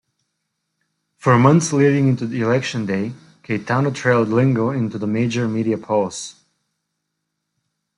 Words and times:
For 1.17 1.37
months 1.37 1.71
leading 1.73 2.07
into 2.07 2.25
election 2.25 2.87
day, 2.87 3.13
Cayetano 3.43 3.91
trailed 3.93 4.29
Lingle 4.29 4.71
in 4.71 4.89
the 4.89 5.05
major 5.05 5.47
media 5.47 5.77
polls. 5.77 6.37